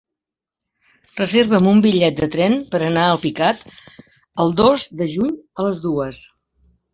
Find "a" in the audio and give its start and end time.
3.03-3.11, 5.37-5.69